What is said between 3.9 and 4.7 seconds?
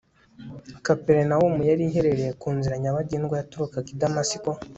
i damasiko